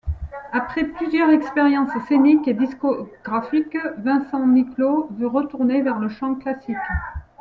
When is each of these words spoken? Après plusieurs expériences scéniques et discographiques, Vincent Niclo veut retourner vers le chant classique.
Après 0.51 0.83
plusieurs 0.85 1.29
expériences 1.29 1.91
scéniques 2.07 2.47
et 2.47 2.55
discographiques, 2.55 3.77
Vincent 3.99 4.47
Niclo 4.47 5.07
veut 5.11 5.27
retourner 5.27 5.83
vers 5.83 5.99
le 5.99 6.09
chant 6.09 6.33
classique. 6.33 6.75